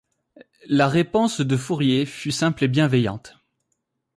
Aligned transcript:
La 0.67 0.87
réponse 0.87 1.41
de 1.41 1.55
Fourier 1.55 2.07
fut 2.07 2.31
simple 2.31 2.63
et 2.63 2.67
bienveillante. 2.67 3.37